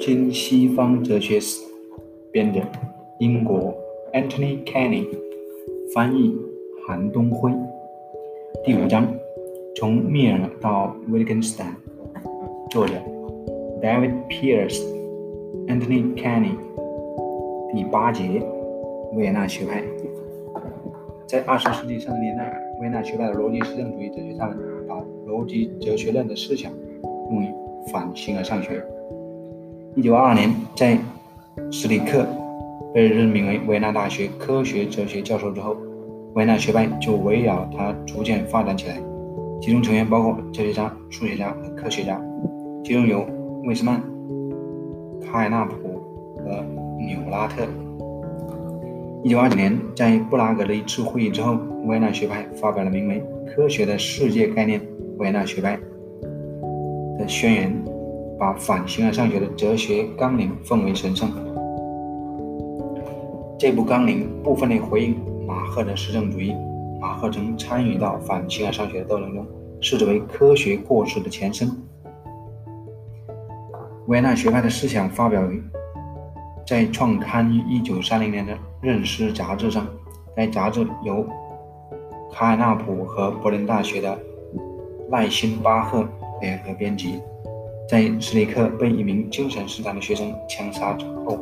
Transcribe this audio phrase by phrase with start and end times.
[0.00, 1.62] 今西方哲学史》，
[2.32, 2.62] 编者
[3.18, 3.74] 英国
[4.14, 5.06] Anthony Kenny，
[5.94, 6.34] 翻译
[6.86, 7.52] 韩东辉。
[8.64, 9.06] 第五章：
[9.76, 11.76] 从密尔到威根斯坦
[12.70, 12.94] 作者
[13.82, 14.82] David Pierce，、
[15.66, 16.56] Anthony Kenny。
[17.74, 18.42] 第八节：
[19.12, 19.82] 维也纳学派。
[21.26, 24.48] 在二十世纪三十年代，维也纳学派的逻辑实证主义哲学家
[24.88, 26.72] 把逻辑哲学论的思想
[27.30, 27.52] 用于
[27.92, 28.82] 反形而上学。
[30.00, 30.98] 一九二二年，在
[31.70, 32.26] 史里克
[32.94, 35.76] 被任命为维也纳大学科学哲学教授之后，
[36.32, 38.96] 维也纳学派就围绕他逐渐发展起来。
[39.60, 42.18] 其中成员包括哲学家、数学家和科学家，
[42.82, 43.26] 其中有
[43.64, 44.00] 魏斯曼、
[45.20, 45.74] 卡尔纳普
[46.38, 46.64] 和
[46.98, 47.66] 纽拉特。
[49.22, 53.22] 一九二九年，在布拉格的一次会议之后，维也纳学派发表了名为
[53.54, 54.80] 《科学的世界概念》
[55.18, 55.78] 维也纳学派
[57.18, 57.99] 的宣言。
[58.40, 61.30] 把反形而上学的哲学纲领奉为神圣。
[63.58, 66.56] 这部纲领部分内回应马赫的实证主义。
[66.98, 69.46] 马赫曾参与到反形而上学的斗争中，
[69.80, 71.70] 视之为科学过失的前身。
[74.06, 75.62] 维也纳学派的思想发表于
[76.66, 79.86] 在创刊于1930年的《认识》杂志上。
[80.34, 81.26] 该杂志由
[82.32, 84.18] 卡尔纳普和柏林大学的
[85.10, 86.06] 赖辛巴赫
[86.40, 87.20] 联合编辑。
[87.90, 91.36] 在史里克被一名精神失常的学生枪杀之后，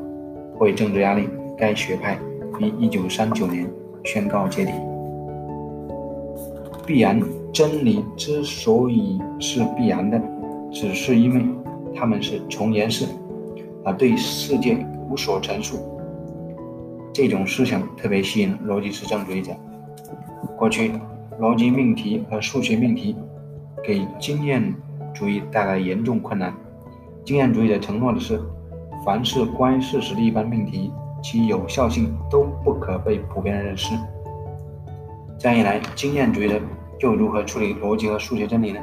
[0.57, 2.19] 迫于政治压力，该学派
[2.59, 3.71] 于1939年
[4.03, 4.73] 宣告解体。
[6.87, 7.21] 必然
[7.53, 10.19] 真理之所以是必然的，
[10.73, 11.45] 只是因为
[11.95, 13.05] 他们是从严式，
[13.85, 14.75] 而对世界
[15.11, 15.77] 无所陈述。
[17.13, 19.53] 这种思想特别吸引逻辑实证主义者。
[20.57, 20.93] 过去，
[21.39, 23.15] 逻辑命题和数学命题
[23.85, 24.75] 给经验。
[25.15, 26.53] 主义带来严重困难。
[27.25, 28.41] 经验主义者承诺的是，
[29.05, 30.93] 凡是关于事实的一般命题，
[31.23, 33.95] 其有效性都不可被普遍认识。
[35.39, 36.61] 这样一来，经验主义者
[37.01, 38.81] 又如何处理逻辑和数学真理呢？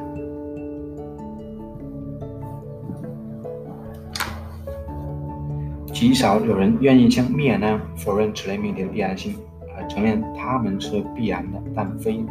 [5.91, 9.33] 极少有人愿意像密尔那样否认此类命题的必然性，
[9.75, 12.23] 而承认它们是必然的，但非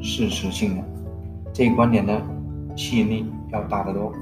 [0.00, 0.82] 事实性的。
[1.52, 2.20] 这一观点呢？
[2.78, 4.12] 吸引力要大得多，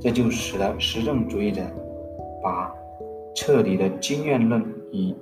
[0.00, 1.62] 这就使得实证主义者
[2.42, 2.74] 把
[3.36, 4.60] 彻底的经验论
[4.90, 5.14] 与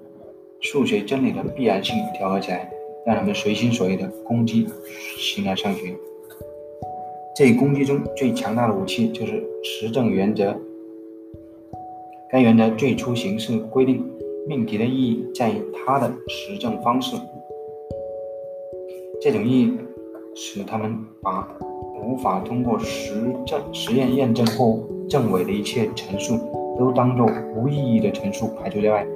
[0.61, 2.73] 数学真理的必然性调和起来，
[3.05, 4.67] 让他们随心所欲地攻击
[5.19, 5.95] 形而上学。
[7.37, 10.59] 这一攻击中最强大的武器就是实证原则。
[12.31, 14.03] 该原则最初形式规定
[14.49, 17.17] 命题的意义在于它的实证方式，
[19.21, 19.75] 这种意义
[20.35, 21.47] 使他们把。
[22.03, 26.37] 无法通过实证实验验证或证伪的一切陈述，
[26.79, 27.27] 都当作
[27.57, 29.07] 无意义的陈述排除在外。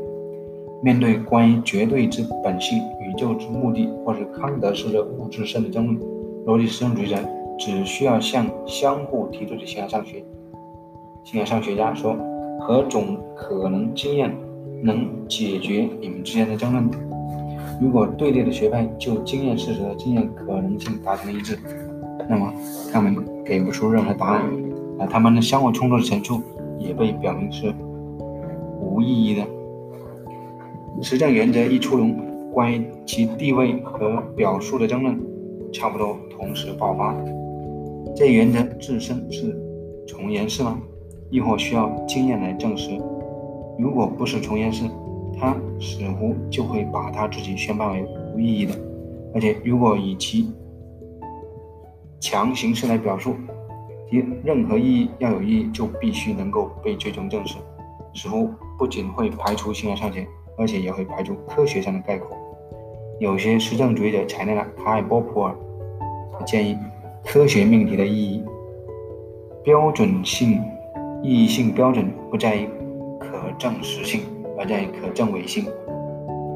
[0.83, 5.99] 面对关于绝对之本性、宇宙之目的，或是康德式的物质生的争论，
[6.47, 7.17] 逻辑实证主义者
[7.59, 10.23] 只需要向相互提出的形而上学、
[11.25, 12.17] 形而上学家说：
[12.61, 14.31] 何种可能经验
[14.83, 16.89] 能解决你们之间的争论？
[17.81, 21.59] 如果对立的学派就经验事实和经验可能性达成一致。
[22.29, 22.53] 那么
[22.93, 24.43] 他们给不出任何答案，
[24.99, 26.41] 而他们的相互冲突的陈述
[26.79, 27.73] 也被表明是
[28.81, 29.43] 无意义的。
[31.03, 32.17] 实证原则一出笼，
[32.53, 35.21] 关于其地位和表述的争论
[35.73, 37.15] 差不多同时爆发。
[38.15, 39.55] 这原则自身是
[40.07, 40.79] 从严式吗？
[41.29, 42.91] 亦或需要经验来证实？
[43.79, 44.85] 如果不是从严式，
[45.39, 48.73] 它似乎就会把它自己宣判为无意义的。
[49.35, 50.49] 而且如果以其
[52.29, 53.37] 强形式来表述，
[54.11, 57.55] 即任何意义要有意义，就必须能够被最终证实。
[58.15, 60.27] 似乎不仅会排除形而上学，
[60.59, 62.37] 而且也会排除科学上的概括。
[63.21, 65.55] 有些实证主义者采纳了卡尔波普尔
[66.37, 66.77] 的建议：
[67.25, 68.43] 科学命题的意义
[69.63, 70.61] 标准性、
[71.22, 72.69] 意义性标准不在于
[73.21, 74.22] 可证实性，
[74.59, 75.65] 而在于可证伪性。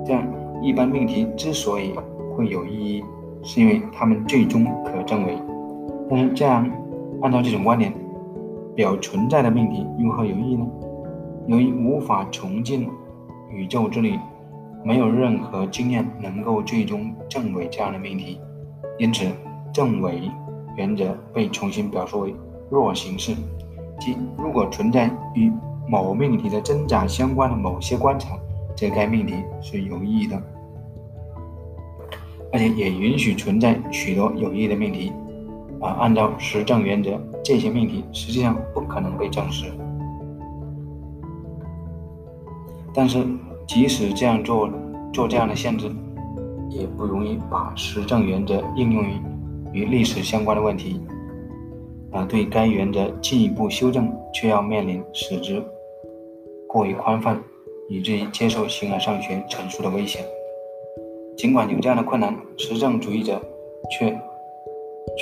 [0.04, 0.26] 这样，
[0.60, 1.94] 一般命题之所以
[2.34, 3.04] 会有意义，
[3.44, 5.38] 是因为它们最终可证伪。
[6.10, 6.68] 但是这样，
[7.22, 7.94] 按照这种观点，
[8.74, 10.66] 表存在的命题如何有意义呢？
[11.46, 12.88] 由于无法重进
[13.48, 14.18] 宇宙之力，
[14.84, 18.40] 没有任何经验能够最终证伪这样的命题，
[18.98, 19.24] 因此
[19.72, 20.22] 证伪
[20.76, 22.34] 原则被重新表述为
[22.68, 23.32] 弱形式，
[24.00, 25.52] 即如果存在与
[25.88, 28.36] 某命题的真假相关的某些观察，
[28.74, 30.42] 则该命题是有意义的，
[32.52, 35.12] 而且也允许存在许多有意义的命题。
[35.80, 39.66] 啊，按照实证原则，这些命题实际上不可能被证实。
[42.92, 43.24] 但是
[43.66, 44.68] 即使这样做，
[45.12, 45.90] 做这样的限制，
[46.68, 49.12] 也不容易把实证原则应用于
[49.72, 51.00] 与历史相关的问题。
[52.10, 55.62] 啊，对该原则进一步修正，却要面临使之
[56.66, 57.40] 过于宽泛，
[57.88, 60.20] 以至于接受形而上学陈述的危险。
[61.36, 63.40] 尽管有这样的困难，实证主义者
[63.92, 64.10] 却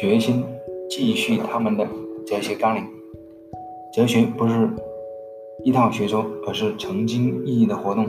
[0.00, 0.44] 决心
[0.88, 1.84] 继续他们的
[2.24, 2.84] 哲学纲领。
[3.92, 4.70] 哲学不是
[5.64, 8.06] 一套学说，而是澄清意义的活动。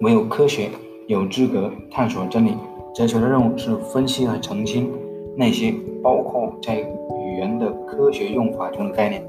[0.00, 0.70] 唯有科学
[1.06, 2.50] 有资格探索真理。
[2.92, 4.90] 哲学的任务是分析和澄清
[5.36, 5.72] 那些
[6.02, 9.24] 包括在语言的科学用法中的概念，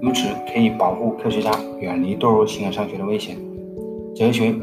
[0.00, 1.50] 如此可以保护科学家
[1.80, 3.36] 远离堕入形而上学的危险。
[4.14, 4.54] 哲学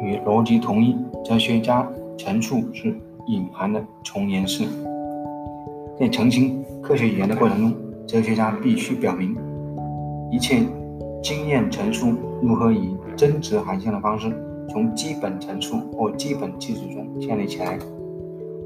[0.00, 2.94] 与逻辑同一，哲学家陈述是
[3.26, 4.64] 隐含的重言式。
[5.98, 7.72] 在澄清科学语言的过程中，
[8.06, 9.36] 哲学家必须表明
[10.30, 10.62] 一切
[11.22, 14.32] 经验陈述如何以真值含象的方式
[14.68, 17.78] 从基本陈述或基本基础中建立起来。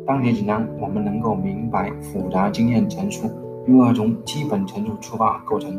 [0.07, 3.31] 当前紧张，我们能够明白复杂经验陈述
[3.67, 5.73] 如何从基本陈述出发构成，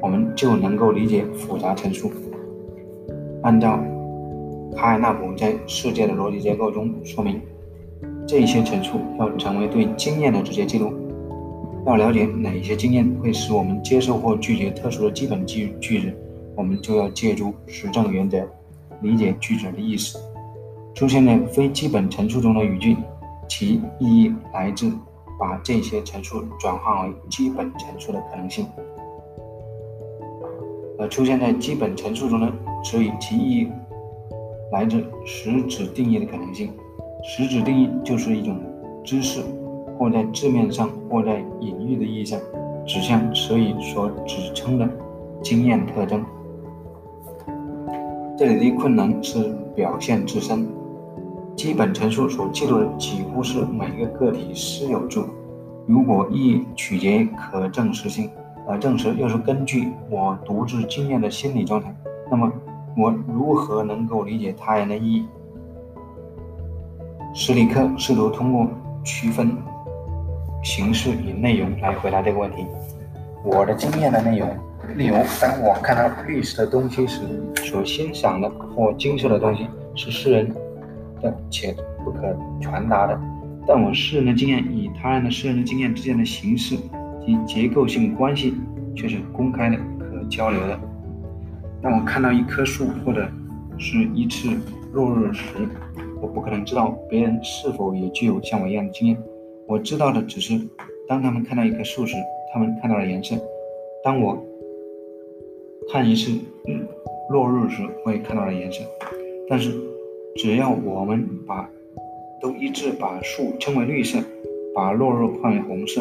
[0.00, 2.10] 我们就能够理解复杂陈述。
[3.48, 3.80] 按照
[4.76, 7.40] 卡尔纳普在《世界的逻辑结构》中说明，
[8.26, 10.92] 这些陈述要成为对经验的直接记录。
[11.86, 16.14] 要了解哪些经验会使我们接受或拒绝特殊的基本句句子，
[16.54, 18.46] 我们就要借助实证原则
[19.00, 20.18] 理解句子的意思。
[20.94, 22.98] 出现在非基本陈述中的语句，
[23.48, 24.92] 其意义来自
[25.40, 28.66] 把这些陈述转化为基本陈述的可能性；
[30.98, 32.52] 而出现在基本陈述中的
[32.84, 33.68] 词语，其意义
[34.72, 36.70] 来自实质定义的可能性。
[37.22, 38.58] 实质定义就是一种
[39.04, 39.40] 知识，
[39.96, 42.38] 或在字面上，或在隐喻的意义上，
[42.86, 44.88] 指向词语所指称的
[45.42, 46.24] 经验特征。
[48.36, 50.66] 这里的困难是表现自身。
[51.56, 55.24] 基本陈述所记录的几乎是每个个体私有处。
[55.86, 58.30] 如果意义取决于可证实性，
[58.68, 61.92] 而证实又是根据我独自经验的心理状态，
[62.30, 62.52] 那么
[62.96, 65.26] 我如何能够理解他人的意义？
[67.34, 68.68] 史里克试图通过
[69.02, 69.50] 区分
[70.62, 72.66] 形式与内容来回答这个问题。
[73.42, 74.48] 我的经验的内容，
[74.96, 77.20] 例如，当我看到绿色的东西时，
[77.56, 80.54] 所欣赏的或金色的东西是世人。
[81.20, 81.74] 的且
[82.04, 83.20] 不可传达的，
[83.66, 86.76] 但我世人的经验与他人的世人的经验之间的形式
[87.28, 88.54] 及结构性关系
[88.96, 90.80] 却是公开的、可交流的。
[91.82, 93.28] 当我看到一棵树或者
[93.76, 94.48] 是一次
[94.92, 95.44] 落日时，
[96.20, 99.16] 我不可能知道别人是否也具有像我一样的经验。
[99.66, 100.58] 我知道的只是，
[101.06, 102.16] 当他们看到一棵树时，
[102.52, 103.36] 他们看到了颜色；
[104.02, 104.42] 当我
[105.92, 106.32] 看一次
[107.30, 108.82] 落日时，我也看到了颜色。
[109.48, 109.72] 但是。
[110.36, 111.68] 只要我们把
[112.40, 114.20] 都一致把树称为绿色，
[114.72, 116.00] 把落日换为红色，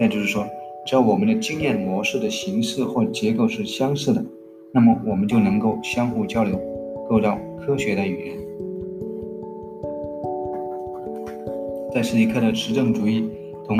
[0.00, 0.46] 那就是说，
[0.86, 4.22] 只要我们的经验模式的形式或结构是相似的，
[4.70, 6.60] 那么我们就能够相互交流，
[7.08, 8.36] 构造科学的语言。
[11.92, 13.24] 在斯蒂克的实证主义
[13.66, 13.78] 同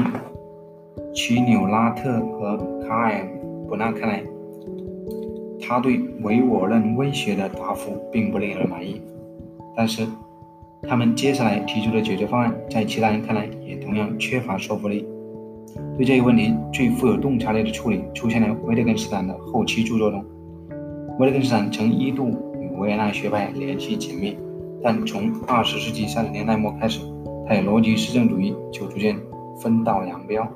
[1.13, 2.57] 齐纽拉特和
[2.87, 3.29] 卡尔
[3.69, 4.23] 伯纳看来，
[5.61, 9.03] 他对唯我论威胁的答复并不令人满意。
[9.77, 10.07] 但是，
[10.89, 15.07] 他们接下来提出的解决方案，在其他人看来也同样缺乏说服力。
[15.97, 20.25] 对这一问题最富有洞察力的处理，出现在维特根斯坦的后期著作中。
[21.19, 22.29] 维特根斯坦曾一度
[22.61, 24.37] 与维也纳学派联系紧密，
[24.83, 27.01] 但从二十世纪三十年代末开始，
[27.47, 29.17] 他与逻辑实证主义就逐渐
[29.61, 30.49] 分道扬镳。